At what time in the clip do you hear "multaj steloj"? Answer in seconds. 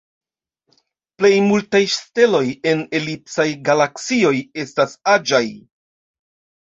1.49-2.41